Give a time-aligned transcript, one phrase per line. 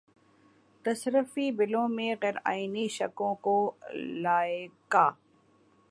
[0.85, 3.55] تصرفی بِلوں میں غیرآئینی شقوں کو
[4.23, 5.09] لائے گا